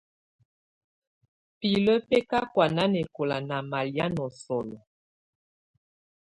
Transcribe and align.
Pilǝ́ 1.59 1.95
bɛ̀ 2.07 2.21
ka 2.29 2.39
kɔ̀́á 2.53 2.67
nanɛkɔla 2.75 3.37
nà 3.47 3.57
malɛ̀á 3.69 4.05
nà 4.15 4.25
solo. 4.41 4.77